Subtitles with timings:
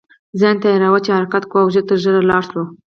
[0.39, 2.63] ځان تیاروه چې حرکت کوو او ژر تر ژره لاړ شو.